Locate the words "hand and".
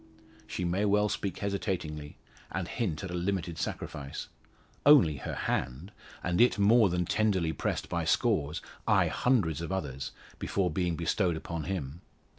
5.35-6.41